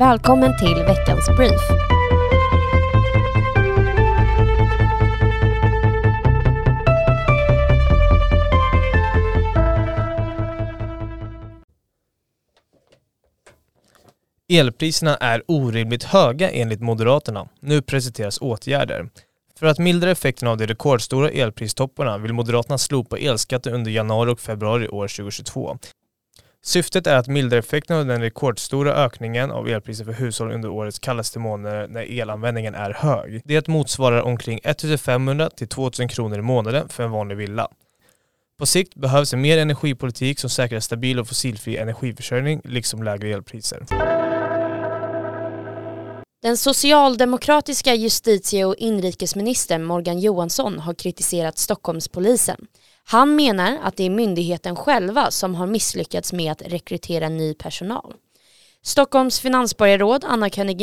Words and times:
Välkommen 0.00 0.58
till 0.58 0.74
veckans 0.74 1.28
brief. 1.36 1.60
Elpriserna 14.48 15.16
är 15.16 15.42
orimligt 15.48 16.04
höga 16.04 16.50
enligt 16.50 16.80
Moderaterna. 16.80 17.48
Nu 17.60 17.82
presenteras 17.82 18.38
åtgärder. 18.40 19.08
För 19.58 19.66
att 19.66 19.78
mildra 19.78 20.10
effekterna 20.10 20.50
av 20.50 20.56
de 20.56 20.66
rekordstora 20.66 21.30
elpristopparna 21.30 22.18
vill 22.18 22.32
Moderaterna 22.32 22.78
slopa 22.78 23.18
elskatten 23.18 23.74
under 23.74 23.90
januari 23.90 24.30
och 24.32 24.40
februari 24.40 24.88
år 24.88 25.08
2022. 25.08 25.78
Syftet 26.62 27.06
är 27.06 27.16
att 27.16 27.28
mildra 27.28 27.58
effekten 27.58 27.96
av 27.96 28.06
den 28.06 28.20
rekordstora 28.20 28.94
ökningen 28.94 29.50
av 29.50 29.68
elpriser 29.68 30.04
för 30.04 30.12
hushåll 30.12 30.52
under 30.52 30.68
årets 30.68 30.98
kallaste 30.98 31.38
månader 31.38 31.88
när 31.88 32.02
elanvändningen 32.02 32.74
är 32.74 32.90
hög. 32.90 33.42
Det 33.44 33.68
motsvarar 33.68 34.22
omkring 34.22 34.60
1500 34.64 35.50
till 35.50 35.68
2000 35.68 36.08
kronor 36.08 36.38
i 36.38 36.42
månaden 36.42 36.88
för 36.88 37.04
en 37.04 37.10
vanlig 37.10 37.36
villa. 37.36 37.68
På 38.58 38.66
sikt 38.66 38.94
behövs 38.94 39.32
en 39.32 39.40
mer 39.40 39.58
energipolitik 39.58 40.38
som 40.38 40.50
säkrar 40.50 40.80
stabil 40.80 41.18
och 41.18 41.28
fossilfri 41.28 41.76
energiförsörjning 41.76 42.60
liksom 42.64 43.02
lägre 43.02 43.28
elpriser. 43.28 43.86
Den 46.42 46.56
socialdemokratiska 46.56 47.94
justitie 47.94 48.64
och 48.64 48.74
inrikesministern 48.76 49.84
Morgan 49.84 50.20
Johansson 50.20 50.78
har 50.78 50.94
kritiserat 50.94 51.58
Stockholmspolisen. 51.58 52.66
Han 53.04 53.36
menar 53.36 53.78
att 53.82 53.96
det 53.96 54.04
är 54.04 54.10
myndigheten 54.10 54.76
själva 54.76 55.30
som 55.30 55.54
har 55.54 55.66
misslyckats 55.66 56.32
med 56.32 56.52
att 56.52 56.62
rekrytera 56.62 57.28
ny 57.28 57.54
personal. 57.54 58.14
Stockholms 58.82 59.40
finansborgarråd 59.40 60.24
Anna 60.28 60.50
König 60.50 60.80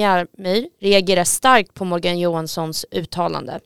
reagerar 0.80 1.24
starkt 1.24 1.74
på 1.74 1.86
Morgan 1.86 2.20
Johanssons 2.20 2.86
uttalande. 2.92 3.60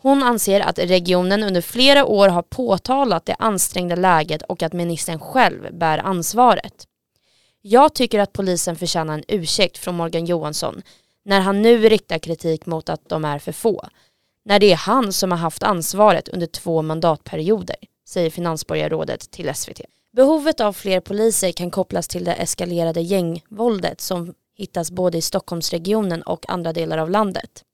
Hon 0.00 0.22
anser 0.22 0.60
att 0.60 0.78
regionen 0.78 1.42
under 1.42 1.60
flera 1.60 2.04
år 2.04 2.28
har 2.28 2.42
påtalat 2.42 3.26
det 3.26 3.36
ansträngda 3.38 3.96
läget 3.96 4.42
och 4.42 4.62
att 4.62 4.72
ministern 4.72 5.18
själv 5.18 5.78
bär 5.78 5.98
ansvaret. 5.98 6.84
Jag 7.62 7.94
tycker 7.94 8.18
att 8.18 8.32
polisen 8.32 8.76
förtjänar 8.76 9.14
en 9.14 9.24
ursäkt 9.28 9.78
från 9.78 9.96
Morgan 9.96 10.26
Johansson 10.26 10.82
när 11.24 11.40
han 11.40 11.62
nu 11.62 11.88
riktar 11.88 12.18
kritik 12.18 12.66
mot 12.66 12.88
att 12.88 13.08
de 13.08 13.24
är 13.24 13.38
för 13.38 13.52
få. 13.52 13.88
När 14.48 14.58
det 14.58 14.72
är 14.72 14.76
han 14.76 15.12
som 15.12 15.30
har 15.30 15.38
haft 15.38 15.62
ansvaret 15.62 16.28
under 16.28 16.46
två 16.46 16.82
mandatperioder, 16.82 17.76
säger 18.08 18.30
finansborgarrådet 18.30 19.30
till 19.30 19.54
SVT. 19.54 19.80
Behovet 20.12 20.60
av 20.60 20.72
fler 20.72 21.00
poliser 21.00 21.52
kan 21.52 21.70
kopplas 21.70 22.08
till 22.08 22.24
det 22.24 22.32
eskalerade 22.32 23.00
gängvåldet 23.00 24.00
som 24.00 24.34
hittas 24.56 24.90
både 24.90 25.18
i 25.18 25.22
Stockholmsregionen 25.22 26.22
och 26.22 26.50
andra 26.50 26.72
delar 26.72 26.98
av 26.98 27.10
landet. 27.10 27.64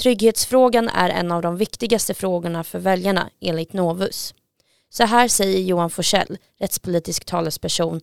Trygghetsfrågan 0.00 0.88
är 0.88 1.10
en 1.10 1.32
av 1.32 1.42
de 1.42 1.56
viktigaste 1.56 2.14
frågorna 2.14 2.64
för 2.64 2.78
väljarna 2.78 3.30
enligt 3.40 3.72
Novus. 3.72 4.34
Så 4.90 5.04
här 5.04 5.28
säger 5.28 5.60
Johan 5.60 5.90
Forsell, 5.90 6.38
rättspolitisk 6.60 7.24
talesperson 7.24 8.00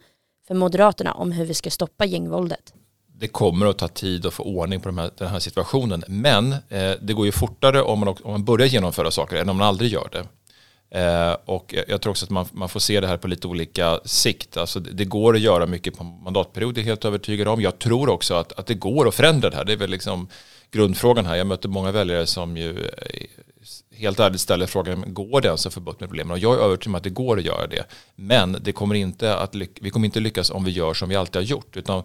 för 0.48 0.56
Moderaterna 0.56 1.14
om 1.14 1.32
hur 1.32 1.46
vi 1.46 1.54
ska 1.54 1.70
stoppa 1.70 2.06
gängvåldet 2.06 2.74
det 3.20 3.28
kommer 3.28 3.66
att 3.66 3.78
ta 3.78 3.88
tid 3.88 4.26
att 4.26 4.34
få 4.34 4.44
ordning 4.44 4.80
på 4.80 4.90
de 4.90 4.98
här, 4.98 5.12
den 5.18 5.28
här 5.28 5.40
situationen. 5.40 6.04
Men 6.08 6.52
eh, 6.52 6.92
det 7.02 7.14
går 7.14 7.26
ju 7.26 7.32
fortare 7.32 7.82
om 7.82 8.00
man, 8.00 8.08
om 8.08 8.32
man 8.32 8.46
börjar 8.46 8.68
genomföra 8.68 9.12
saker 9.12 9.36
än 9.36 9.50
om 9.50 9.58
man 9.58 9.68
aldrig 9.68 9.92
gör 9.92 10.10
det. 10.12 10.26
Eh, 10.92 11.38
och 11.46 11.76
jag 11.88 12.02
tror 12.02 12.12
också 12.12 12.26
att 12.26 12.30
man, 12.30 12.46
man 12.52 12.70
får 12.70 12.80
se 12.80 13.00
det 13.00 13.08
här 13.08 13.18
på 13.18 13.28
lite 13.28 13.48
olika 13.48 14.00
sikt. 14.06 14.58
Alltså 14.58 14.80
det, 14.80 14.92
det 14.92 15.06
går 15.06 15.36
att 15.36 15.42
göra 15.42 15.66
mycket 15.66 15.98
på 15.98 16.04
mandatperiod, 16.04 16.76
det 16.76 16.82
är 16.82 16.86
helt 16.86 17.06
övertygad 17.06 17.48
om. 17.48 17.62
Jag 17.62 17.80
tror 17.80 18.10
också 18.10 18.34
att, 18.34 18.60
att 18.60 18.66
det 18.68 18.74
går 18.74 19.08
att 19.08 19.16
förändra 19.16 19.50
det 19.50 19.56
här. 19.56 19.66
Det 19.66 19.74
är 19.74 19.78
väl 19.78 19.90
liksom 19.90 20.28
grundfrågan 20.72 21.26
här. 21.26 21.36
Jag 21.36 21.48
möter 21.48 21.70
många 21.70 21.92
väljare 21.92 22.26
som 22.26 22.58
ju 22.58 22.80
eh, 22.80 23.28
helt 23.92 24.20
ärligt 24.20 24.42
ställer 24.42 24.66
frågan, 24.66 25.14
går 25.14 25.42
det 25.42 25.48
ens 25.48 25.66
att 25.66 25.74
få 25.74 25.80
bukt 25.80 26.00
med 26.00 26.10
problemen? 26.10 26.32
Och 26.32 26.40
jag 26.40 26.54
är 26.54 26.60
övertygad 26.60 26.92
om 26.92 26.96
att 26.96 27.04
det 27.04 27.10
går 27.10 27.38
att 27.38 27.46
göra 27.46 27.68
det. 27.68 27.84
Men 28.16 28.58
det 28.62 28.72
kommer 28.72 28.96
inte 28.96 29.38
att 29.38 29.56
vi 29.56 29.90
kommer 29.90 30.06
inte 30.06 30.20
lyckas 30.20 30.52
om 30.52 30.64
vi 30.64 30.72
gör 30.72 30.94
som 30.94 31.10
vi 31.10 31.16
alltid 31.16 31.36
har 31.36 31.48
gjort. 31.48 31.78
Utan 31.78 32.04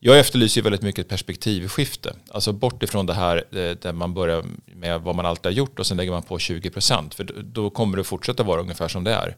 jag 0.00 0.18
efterlyser 0.18 0.62
väldigt 0.62 0.82
mycket 0.82 1.04
ett 1.04 1.08
perspektivskifte. 1.08 2.16
Alltså 2.30 2.52
bort 2.52 2.82
ifrån 2.82 3.06
det 3.06 3.14
här 3.14 3.36
eh, 3.36 3.76
där 3.76 3.92
man 3.92 4.14
börjar 4.14 4.44
med 4.66 5.00
vad 5.00 5.14
man 5.14 5.26
alltid 5.26 5.46
har 5.46 5.56
gjort 5.56 5.78
och 5.78 5.86
sen 5.86 5.96
lägger 5.96 6.12
man 6.12 6.22
på 6.22 6.38
20 6.38 6.70
procent. 6.70 7.14
För 7.14 7.24
då 7.42 7.70
kommer 7.70 7.96
det 7.96 8.04
fortsätta 8.04 8.42
vara 8.42 8.60
ungefär 8.60 8.88
som 8.88 9.04
det 9.04 9.12
är. 9.12 9.36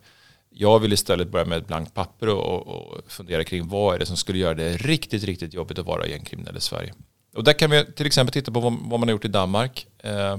Jag 0.50 0.78
vill 0.78 0.92
istället 0.92 1.28
börja 1.28 1.44
med 1.44 1.58
ett 1.58 1.66
blankt 1.66 1.94
papper 1.94 2.28
och, 2.28 2.66
och 2.66 3.12
fundera 3.12 3.44
kring 3.44 3.68
vad 3.68 3.94
är 3.94 3.98
det 3.98 4.06
som 4.06 4.16
skulle 4.16 4.38
göra 4.38 4.54
det 4.54 4.76
riktigt, 4.76 5.24
riktigt 5.24 5.54
jobbigt 5.54 5.78
att 5.78 5.86
vara 5.86 6.06
gängkriminell 6.06 6.56
i 6.56 6.60
Sverige. 6.60 6.94
Och 7.34 7.44
där 7.44 7.52
kan 7.52 7.70
vi 7.70 7.92
till 7.92 8.06
exempel 8.06 8.32
titta 8.32 8.52
på 8.52 8.60
vad, 8.60 8.72
vad 8.72 9.00
man 9.00 9.08
har 9.08 9.10
gjort 9.10 9.24
i 9.24 9.28
Danmark. 9.28 9.86
Eh, 9.98 10.38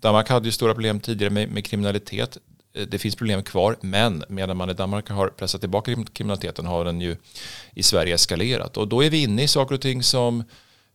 Danmark 0.00 0.28
hade 0.28 0.48
ju 0.48 0.52
stora 0.52 0.74
problem 0.74 1.00
tidigare 1.00 1.30
med, 1.30 1.48
med 1.48 1.64
kriminalitet. 1.64 2.38
Eh, 2.74 2.86
det 2.86 2.98
finns 2.98 3.16
problem 3.16 3.42
kvar, 3.42 3.76
men 3.80 4.24
medan 4.28 4.56
man 4.56 4.70
i 4.70 4.74
Danmark 4.74 5.08
har 5.08 5.28
pressat 5.28 5.60
tillbaka 5.60 5.94
kriminaliteten 6.12 6.66
har 6.66 6.84
den 6.84 7.00
ju 7.00 7.16
i 7.74 7.82
Sverige 7.82 8.14
eskalerat. 8.14 8.76
Och 8.76 8.88
då 8.88 9.04
är 9.04 9.10
vi 9.10 9.22
inne 9.22 9.42
i 9.42 9.48
saker 9.48 9.74
och 9.74 9.80
ting 9.80 10.02
som 10.02 10.44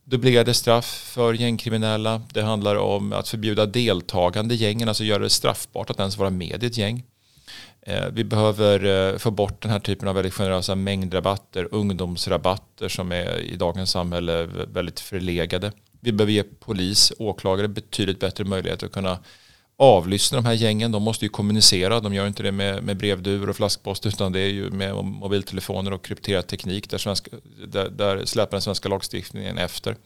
dubblerade 0.04 0.54
straff 0.54 1.10
för 1.14 1.34
gängkriminella. 1.34 2.22
Det 2.32 2.42
handlar 2.42 2.76
om 2.76 3.12
att 3.12 3.28
förbjuda 3.28 3.66
deltagande 3.66 4.54
i 4.54 4.58
gängen, 4.58 4.88
alltså 4.88 5.04
göra 5.04 5.22
det 5.22 5.30
straffbart 5.30 5.90
att 5.90 5.98
ens 5.98 6.18
vara 6.18 6.30
med 6.30 6.62
i 6.62 6.66
ett 6.66 6.76
gäng. 6.76 7.04
Eh, 7.80 8.06
vi 8.12 8.24
behöver 8.24 8.84
eh, 8.84 9.18
få 9.18 9.30
bort 9.30 9.62
den 9.62 9.70
här 9.70 9.78
typen 9.78 10.08
av 10.08 10.14
väldigt 10.14 10.34
generösa 10.34 10.74
mängdrabatter, 10.74 11.68
ungdomsrabatter 11.70 12.88
som 12.88 13.12
är 13.12 13.38
i 13.38 13.56
dagens 13.56 13.90
samhälle 13.90 14.44
väldigt 14.46 15.00
förlegade. 15.00 15.72
Vi 16.00 16.12
behöver 16.12 16.32
ge 16.32 16.42
polis, 16.42 17.12
åklagare 17.18 17.68
betydligt 17.68 18.20
bättre 18.20 18.44
möjligheter 18.44 18.86
att 18.86 18.92
kunna 18.92 19.18
avlyssna 19.78 20.38
de 20.38 20.44
här 20.44 20.54
gängen. 20.54 20.92
De 20.92 21.02
måste 21.02 21.24
ju 21.24 21.28
kommunicera. 21.28 22.00
De 22.00 22.14
gör 22.14 22.26
inte 22.26 22.42
det 22.42 22.52
med, 22.52 22.82
med 22.82 22.96
brevduvor 22.96 23.48
och 23.50 23.56
flaskpost 23.56 24.06
utan 24.06 24.32
det 24.32 24.40
är 24.40 24.48
ju 24.48 24.70
med 24.70 24.94
mobiltelefoner 25.04 25.92
och 25.92 26.04
krypterad 26.04 26.46
teknik 26.46 26.90
där, 26.90 26.98
svenska, 26.98 27.30
där, 27.66 27.88
där 27.88 28.24
släpar 28.24 28.50
den 28.50 28.62
svenska 28.62 28.88
lagstiftningen 28.88 29.58
efter. 29.58 29.96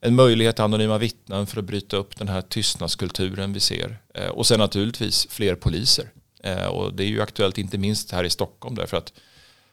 En 0.00 0.14
möjlighet 0.14 0.56
till 0.56 0.64
anonyma 0.64 0.98
vittnen 0.98 1.46
för 1.46 1.58
att 1.58 1.64
bryta 1.64 1.96
upp 1.96 2.16
den 2.16 2.28
här 2.28 2.42
tystnadskulturen 2.42 3.52
vi 3.52 3.60
ser. 3.60 3.98
Eh, 4.14 4.28
och 4.28 4.46
sen 4.46 4.58
naturligtvis 4.58 5.26
fler 5.30 5.54
poliser. 5.54 6.10
Eh, 6.42 6.66
och 6.66 6.94
det 6.94 7.04
är 7.04 7.08
ju 7.08 7.22
aktuellt 7.22 7.58
inte 7.58 7.78
minst 7.78 8.10
här 8.10 8.24
i 8.24 8.30
Stockholm 8.30 8.74
därför 8.74 8.96
att 8.96 9.12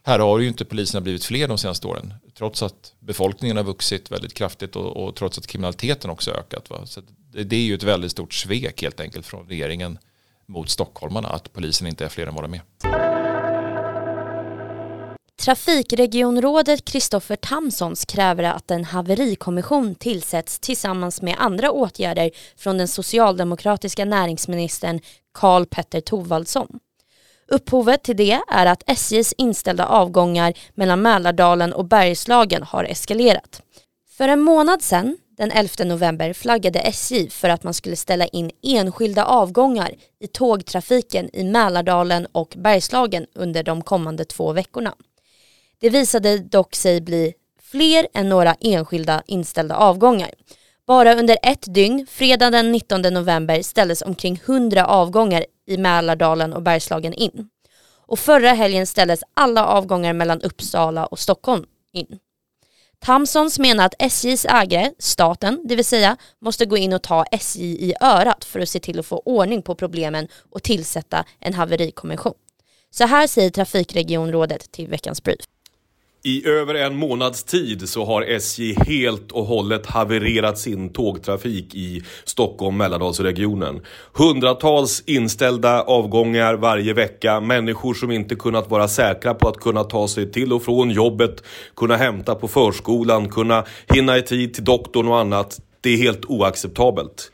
här 0.04 0.20
har 0.20 0.40
ju 0.40 0.48
inte 0.48 0.66
poliserna 0.66 1.02
blivit 1.02 1.24
fler 1.24 1.48
de 1.48 1.58
senaste 1.58 1.88
åren. 1.88 2.14
Trots 2.38 2.64
att 2.64 2.94
befolkningen 3.00 3.58
har 3.58 3.64
vuxit 3.64 4.12
väldigt 4.12 4.34
kraftigt 4.34 4.76
och, 4.76 4.98
och 4.98 5.16
trots 5.16 5.38
att 5.38 5.48
kriminaliteten 5.48 6.10
också 6.10 6.32
ökat. 6.32 6.70
Va? 6.70 6.86
Så 6.86 7.02
det, 7.32 7.44
det, 7.44 7.56
är 7.56 7.62
ju 7.62 7.76
ett 7.76 7.84
väldigt 7.84 8.12
stort 8.12 8.34
svek 8.34 8.82
helt 8.82 9.00
enkelt 9.00 9.26
från 9.26 9.48
regeringen 9.48 9.98
mot 10.46 10.70
stockholmarna 10.70 11.30
att 11.30 11.54
polisen 11.54 11.88
inte 11.88 12.06
är 12.06 12.10
fler 12.10 12.28
än 12.28 12.36
vad 12.36 12.44
de 12.44 12.54
är. 12.54 12.62
Trafikregionrådet 15.42 16.86
Kristoffer 16.86 17.36
Tamsons 17.36 18.06
kräver 18.06 18.44
att 18.44 18.72
en 18.72 18.84
haverikommission 18.86 19.96
tillsätts 19.96 20.60
tillsammans 20.60 21.22
med 21.22 21.36
andra 21.38 21.72
åtgärder 21.72 22.32
från 22.58 22.78
den 22.78 22.88
socialdemokratiska 22.88 24.06
näringsministern 24.06 25.00
Karl 25.34 25.66
Petter 25.66 26.02
Thorwaldsson. 26.02 26.80
Upphovet 27.52 28.04
till 28.04 28.18
det 28.18 28.40
är 28.48 28.66
att 28.66 28.84
SJs 28.88 29.34
inställda 29.38 29.86
avgångar 29.86 30.54
mellan 30.76 31.02
Mälardalen 31.02 31.74
och 31.74 31.86
Bergslagen 31.86 32.64
har 32.64 32.84
eskalerat. 32.84 33.62
För 34.18 34.28
en 34.28 34.42
månad 34.42 34.82
sedan, 34.82 35.18
den 35.38 35.52
11 35.52 35.86
november, 35.86 36.34
flaggade 36.34 36.80
SJ 36.80 37.30
för 37.30 37.50
att 37.50 37.64
man 37.64 37.74
skulle 37.74 37.96
ställa 37.96 38.28
in 38.28 38.52
enskilda 38.64 39.26
avgångar 39.26 39.92
i 40.20 40.28
tågtrafiken 40.28 41.30
i 41.34 41.44
Mälardalen 41.44 42.28
och 42.32 42.54
Bergslagen 42.58 43.26
under 43.36 43.64
de 43.64 43.82
kommande 43.82 44.26
två 44.26 44.54
veckorna. 44.54 44.94
Det 45.80 45.90
visade 45.90 46.38
dock 46.38 46.76
sig 46.76 47.02
bli 47.02 47.34
fler 47.62 48.08
än 48.14 48.30
några 48.30 48.56
enskilda 48.60 49.24
inställda 49.26 49.76
avgångar. 49.76 50.32
Bara 50.88 51.16
under 51.16 51.38
ett 51.44 51.74
dygn, 51.74 52.08
fredag 52.10 52.50
den 52.50 52.72
19 52.72 53.02
november, 53.02 53.62
ställdes 53.62 54.02
omkring 54.02 54.42
100 54.46 54.86
avgångar 54.86 55.46
i 55.68 55.78
Mälardalen 55.78 56.54
och 56.54 56.62
Bergslagen 56.62 57.14
in. 57.14 57.50
Och 58.08 58.20
förra 58.20 58.54
helgen 58.54 58.88
ställdes 58.88 59.24
alla 59.34 59.66
avgångar 59.66 60.14
mellan 60.14 60.42
Uppsala 60.42 61.06
och 61.06 61.20
Stockholm 61.20 61.66
in. 61.94 62.20
Tamsons 63.00 63.60
menar 63.60 63.86
att 63.86 63.94
SJs 64.00 64.46
ägare, 64.46 64.92
staten, 65.00 65.62
det 65.66 65.76
vill 65.76 65.86
säga, 65.86 66.18
måste 66.42 66.66
gå 66.66 66.78
in 66.78 66.94
och 66.94 67.02
ta 67.02 67.26
SJ 67.32 67.90
i 67.90 67.94
örat 68.02 68.46
för 68.46 68.60
att 68.60 68.70
se 68.70 68.80
till 68.80 69.00
att 69.00 69.06
få 69.06 69.22
ordning 69.26 69.62
på 69.62 69.76
problemen 69.76 70.28
och 70.52 70.64
tillsätta 70.64 71.26
en 71.40 71.54
haverikommission. 71.54 72.34
Så 72.90 73.06
här 73.06 73.28
säger 73.28 73.50
Trafikregionrådet 73.50 74.72
till 74.72 74.88
veckans 74.88 75.24
brief. 75.24 75.46
I 76.24 76.48
över 76.48 76.76
en 76.76 76.96
månads 76.96 77.44
tid 77.44 77.90
så 77.90 78.06
har 78.06 78.22
SJ 78.22 78.74
helt 78.88 79.32
och 79.32 79.46
hållet 79.46 79.86
havererat 79.86 80.58
sin 80.58 80.90
tågtrafik 80.94 81.76
i 81.76 82.04
Stockholm 82.24 82.78
Mälardalsregionen. 82.78 83.82
Hundratals 84.14 85.04
inställda 85.06 85.82
avgångar 85.82 86.54
varje 86.54 86.94
vecka, 86.94 87.40
människor 87.40 87.94
som 87.94 88.12
inte 88.12 88.36
kunnat 88.36 88.70
vara 88.70 88.88
säkra 88.88 89.34
på 89.34 89.48
att 89.48 89.58
kunna 89.58 89.84
ta 89.84 90.08
sig 90.08 90.32
till 90.32 90.54
och 90.54 90.64
från 90.64 90.90
jobbet, 90.90 91.44
kunna 91.76 91.96
hämta 91.96 92.36
på 92.36 92.48
förskolan, 92.48 93.30
kunna 93.30 93.66
hinna 93.94 94.18
i 94.18 94.22
tid 94.22 94.54
till 94.54 94.64
doktorn 94.64 95.08
och 95.08 95.20
annat. 95.20 95.60
Det 95.82 95.90
är 95.90 95.98
helt 95.98 96.26
oacceptabelt. 96.26 97.32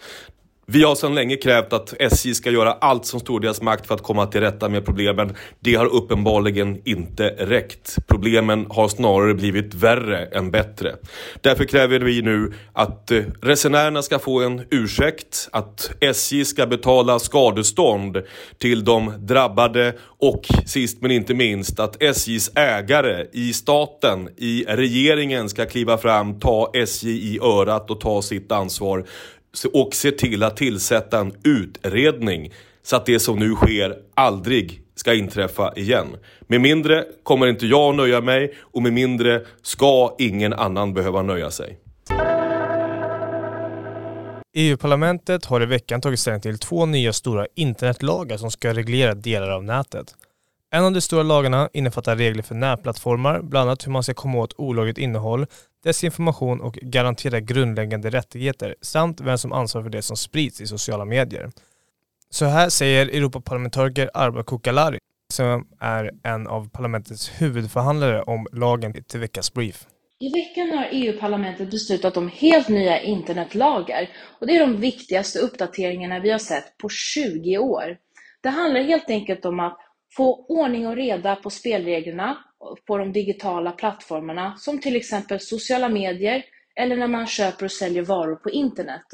Vi 0.71 0.83
har 0.83 0.95
sedan 0.95 1.15
länge 1.15 1.35
krävt 1.35 1.73
att 1.73 1.93
SJ 1.99 2.33
ska 2.33 2.51
göra 2.51 2.71
allt 2.71 3.05
som 3.05 3.19
står 3.19 3.43
i 3.43 3.45
deras 3.45 3.61
makt 3.61 3.87
för 3.87 3.95
att 3.95 4.03
komma 4.03 4.25
till 4.25 4.41
rätta 4.41 4.69
med 4.69 4.85
problemen. 4.85 5.35
Det 5.59 5.75
har 5.75 5.85
uppenbarligen 5.85 6.81
inte 6.85 7.29
räckt. 7.29 7.95
Problemen 8.07 8.65
har 8.69 8.87
snarare 8.87 9.33
blivit 9.33 9.73
värre 9.73 10.25
än 10.25 10.51
bättre. 10.51 10.95
Därför 11.41 11.65
kräver 11.65 11.99
vi 11.99 12.21
nu 12.21 12.53
att 12.73 13.11
eh, 13.11 13.23
resenärerna 13.41 14.01
ska 14.01 14.19
få 14.19 14.41
en 14.41 14.61
ursäkt, 14.71 15.49
att 15.51 15.91
SJ 15.99 16.45
ska 16.45 16.65
betala 16.65 17.19
skadestånd 17.19 18.17
till 18.57 18.85
de 18.85 19.13
drabbade 19.19 19.93
och 20.19 20.47
sist 20.65 21.01
men 21.01 21.11
inte 21.11 21.33
minst 21.33 21.79
att 21.79 22.03
SJs 22.03 22.51
ägare 22.55 23.25
i 23.33 23.53
staten, 23.53 24.29
i 24.37 24.65
regeringen 24.67 25.49
ska 25.49 25.65
kliva 25.65 25.97
fram, 25.97 26.39
ta 26.39 26.71
SJ 26.73 27.35
i 27.35 27.39
örat 27.39 27.91
och 27.91 27.99
ta 27.99 28.21
sitt 28.21 28.51
ansvar 28.51 29.05
och 29.73 29.95
se 29.95 30.11
till 30.11 30.44
att 30.44 30.57
tillsätta 30.57 31.19
en 31.19 31.33
utredning 31.44 32.53
så 32.83 32.95
att 32.95 33.05
det 33.05 33.19
som 33.19 33.39
nu 33.39 33.55
sker 33.55 33.97
aldrig 34.13 34.81
ska 34.95 35.13
inträffa 35.13 35.73
igen. 35.75 36.07
Med 36.41 36.61
mindre 36.61 37.05
kommer 37.23 37.47
inte 37.47 37.67
jag 37.67 37.95
nöja 37.95 38.21
mig 38.21 38.53
och 38.59 38.81
med 38.81 38.94
mindre 38.94 39.41
ska 39.61 40.15
ingen 40.19 40.53
annan 40.53 40.94
behöva 40.94 41.21
nöja 41.21 41.51
sig. 41.51 41.77
EU-parlamentet 44.53 45.45
har 45.45 45.61
i 45.61 45.65
veckan 45.65 46.01
tagit 46.01 46.19
ställning 46.19 46.41
till 46.41 46.59
två 46.59 46.85
nya 46.85 47.13
stora 47.13 47.47
internetlagar 47.55 48.38
som 48.38 48.51
ska 48.51 48.73
reglera 48.73 49.13
delar 49.15 49.49
av 49.49 49.63
nätet. 49.63 50.15
En 50.77 50.83
av 50.83 50.91
de 50.91 51.01
stora 51.01 51.24
lagarna 51.24 51.69
innefattar 51.74 52.15
regler 52.15 52.44
för 52.44 52.56
nätplattformar, 52.56 53.41
bland 53.41 53.69
annat 53.69 53.88
hur 53.88 53.91
man 53.91 54.03
ska 54.03 54.13
komma 54.13 54.38
åt 54.38 54.53
olagligt 54.57 54.97
innehåll, 54.97 55.45
desinformation 55.83 56.62
och 56.62 56.74
garantera 56.74 57.39
grundläggande 57.39 58.09
rättigheter 58.09 58.75
samt 58.81 59.21
vem 59.21 59.38
som 59.38 59.53
ansvarar 59.53 59.83
för 59.83 59.89
det 59.89 60.01
som 60.01 60.18
sprids 60.18 60.62
i 60.62 60.68
sociala 60.68 61.06
medier. 61.06 61.51
Så 62.29 62.45
här 62.45 62.69
säger 62.69 63.07
Europaparlamentariker 63.07 64.09
Arba 64.13 64.44
Kukalari 64.44 64.97
som 65.33 65.68
är 65.79 66.12
en 66.24 66.47
av 66.47 66.69
parlamentets 66.69 67.31
huvudförhandlare 67.41 68.21
om 68.21 68.47
lagen 68.51 69.03
till 69.03 69.19
veckans 69.19 69.53
brief. 69.53 69.85
I 70.19 70.30
veckan 70.30 70.77
har 70.77 70.88
EU-parlamentet 70.91 71.71
beslutat 71.71 72.18
om 72.18 72.30
helt 72.30 72.68
nya 72.69 73.01
internetlagar 73.01 74.09
och 74.39 74.47
det 74.47 74.56
är 74.56 74.59
de 74.59 74.77
viktigaste 74.77 75.39
uppdateringarna 75.39 76.19
vi 76.19 76.31
har 76.31 76.39
sett 76.39 76.77
på 76.77 76.89
20 76.89 77.57
år. 77.57 77.97
Det 78.41 78.50
handlar 78.50 78.81
helt 78.81 79.09
enkelt 79.09 79.45
om 79.45 79.59
att 79.59 79.86
få 80.17 80.45
ordning 80.47 80.87
och 80.87 80.95
reda 80.95 81.35
på 81.35 81.49
spelreglerna 81.49 82.37
på 82.87 82.97
de 82.97 83.11
digitala 83.11 83.71
plattformarna 83.71 84.55
som 84.57 84.79
till 84.79 84.95
exempel 84.95 85.39
sociala 85.39 85.89
medier 85.89 86.43
eller 86.75 86.97
när 86.97 87.07
man 87.07 87.27
köper 87.27 87.65
och 87.65 87.71
säljer 87.71 88.03
varor 88.03 88.35
på 88.35 88.49
internet. 88.49 89.05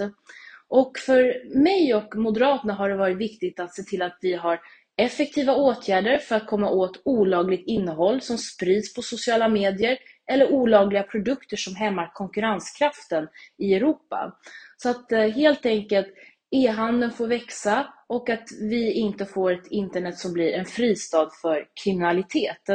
Och 0.68 0.98
för 0.98 1.56
mig 1.64 1.96
och 1.96 2.16
Moderaterna 2.16 2.74
har 2.74 2.90
det 2.90 2.96
varit 2.96 3.18
viktigt 3.18 3.60
att 3.60 3.76
se 3.76 3.84
till 3.84 4.02
att 4.02 4.18
vi 4.22 4.34
har 4.34 4.60
effektiva 4.98 5.56
åtgärder 5.56 6.18
för 6.18 6.36
att 6.36 6.48
komma 6.48 6.70
åt 6.70 7.02
olagligt 7.06 7.68
innehåll 7.68 8.22
som 8.22 8.38
sprids 8.38 8.94
på 8.94 9.02
sociala 9.02 9.48
medier 9.48 9.98
eller 10.32 10.52
olagliga 10.52 11.04
produkter 11.04 11.58
som 11.58 11.76
hämmar 11.76 12.12
konkurrenskraften 12.14 13.28
i 13.58 13.74
Europa. 13.74 14.38
Så 14.78 14.90
att 14.90 15.12
eh, 15.12 15.28
helt 15.28 15.66
enkelt 15.66 16.08
e-handeln 16.54 17.12
får 17.12 17.28
växa 17.28 17.94
och 18.08 18.30
att 18.30 18.50
vi 18.62 18.92
inte 18.92 19.26
får 19.26 19.52
ett 19.52 19.68
internet 19.68 20.18
som 20.18 20.34
blir 20.34 20.54
en 20.54 20.66
fristad 20.66 21.30
för 21.42 21.66
kriminalitet. 21.84 22.70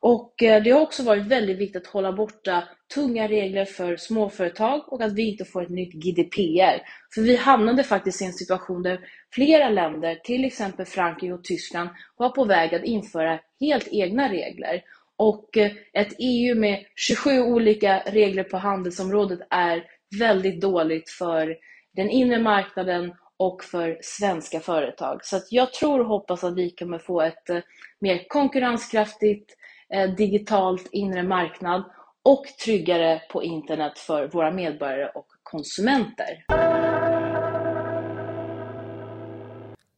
Och 0.00 0.42
eh, 0.42 0.62
det 0.62 0.70
har 0.70 0.80
också 0.80 1.02
varit 1.02 1.26
väldigt 1.26 1.58
viktigt 1.58 1.82
att 1.82 1.92
hålla 1.92 2.12
borta 2.12 2.64
tunga 2.94 3.28
regler 3.28 3.64
för 3.64 3.96
småföretag 3.96 4.92
och 4.92 5.02
att 5.02 5.12
vi 5.12 5.30
inte 5.30 5.44
får 5.44 5.62
ett 5.62 5.70
nytt 5.70 5.92
GDPR. 5.92 6.82
För 7.14 7.20
vi 7.22 7.36
hamnade 7.36 7.82
faktiskt 7.84 8.22
i 8.22 8.24
en 8.24 8.32
situation 8.32 8.82
där 8.82 9.00
flera 9.34 9.68
länder, 9.68 10.14
till 10.14 10.44
exempel 10.44 10.86
Frankrike 10.86 11.32
och 11.32 11.44
Tyskland, 11.44 11.90
var 12.16 12.28
på 12.28 12.44
väg 12.44 12.74
att 12.74 12.84
införa 12.84 13.38
helt 13.60 13.88
egna 13.90 14.32
regler. 14.32 14.82
Och 15.16 15.56
eh, 15.56 15.72
ett 15.92 16.14
EU 16.18 16.54
med 16.54 16.84
27 16.96 17.40
olika 17.40 18.02
regler 18.06 18.44
på 18.44 18.56
handelsområdet 18.56 19.40
är 19.50 19.84
väldigt 20.18 20.60
dåligt 20.60 21.10
för 21.10 21.56
den 21.96 22.10
inre 22.10 22.38
marknaden 22.38 23.12
och 23.36 23.64
för 23.64 23.98
svenska 24.02 24.60
företag. 24.60 25.24
Så 25.24 25.40
jag 25.50 25.72
tror 25.72 26.00
och 26.00 26.06
hoppas 26.06 26.44
att 26.44 26.56
vi 26.56 26.70
kommer 26.70 26.98
få 26.98 27.20
ett 27.20 27.50
eh, 27.50 27.58
mer 28.00 28.28
konkurrenskraftigt 28.28 29.50
eh, 29.94 30.10
digitalt 30.10 30.88
inre 30.92 31.22
marknad 31.22 31.84
och 32.24 32.44
tryggare 32.64 33.22
på 33.32 33.42
internet 33.42 33.98
för 33.98 34.28
våra 34.28 34.50
medborgare 34.50 35.10
och 35.14 35.26
konsumenter. 35.42 36.44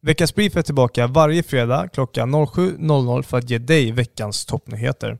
Veckans 0.00 0.34
Brief 0.34 0.56
är 0.56 0.62
tillbaka 0.62 1.06
varje 1.06 1.42
fredag 1.42 1.88
klockan 1.92 2.34
07.00 2.34 3.22
för 3.22 3.38
att 3.38 3.50
ge 3.50 3.58
dig 3.58 3.92
veckans 3.92 4.46
toppnyheter. 4.46 5.18